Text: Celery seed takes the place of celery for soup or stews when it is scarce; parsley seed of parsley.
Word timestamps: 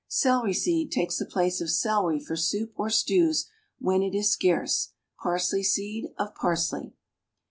Celery 0.07 0.55
seed 0.55 0.91
takes 0.91 1.19
the 1.19 1.27
place 1.27 1.61
of 1.61 1.69
celery 1.69 2.19
for 2.19 2.35
soup 2.35 2.71
or 2.75 2.89
stews 2.89 3.51
when 3.77 4.01
it 4.01 4.15
is 4.15 4.31
scarce; 4.31 4.93
parsley 5.21 5.61
seed 5.61 6.07
of 6.17 6.33
parsley. 6.33 6.95